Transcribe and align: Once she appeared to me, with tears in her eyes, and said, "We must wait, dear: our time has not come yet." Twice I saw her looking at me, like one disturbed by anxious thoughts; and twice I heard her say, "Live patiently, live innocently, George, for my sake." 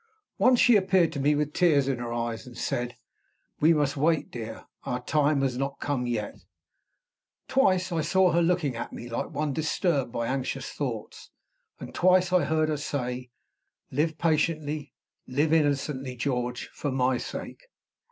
Once 0.39 0.59
she 0.59 0.75
appeared 0.75 1.11
to 1.11 1.19
me, 1.19 1.35
with 1.35 1.53
tears 1.53 1.87
in 1.87 1.99
her 1.99 2.11
eyes, 2.11 2.47
and 2.47 2.57
said, 2.57 2.95
"We 3.59 3.71
must 3.71 3.95
wait, 3.95 4.31
dear: 4.31 4.65
our 4.83 4.99
time 5.03 5.41
has 5.43 5.59
not 5.59 5.79
come 5.79 6.07
yet." 6.07 6.39
Twice 7.47 7.91
I 7.91 8.01
saw 8.01 8.31
her 8.31 8.41
looking 8.41 8.75
at 8.75 8.91
me, 8.91 9.07
like 9.09 9.29
one 9.29 9.53
disturbed 9.53 10.11
by 10.11 10.25
anxious 10.25 10.71
thoughts; 10.71 11.29
and 11.79 11.93
twice 11.93 12.33
I 12.33 12.45
heard 12.45 12.69
her 12.69 12.77
say, 12.77 13.29
"Live 13.91 14.17
patiently, 14.17 14.91
live 15.27 15.53
innocently, 15.53 16.15
George, 16.15 16.71
for 16.73 16.89
my 16.91 17.19
sake." 17.19 17.67